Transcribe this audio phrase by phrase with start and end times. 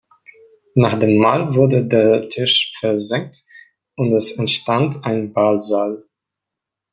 [0.73, 3.43] Nach dem Mahl wurde der Tisch versenkt
[3.95, 6.07] und es entstand ein Ballsaal.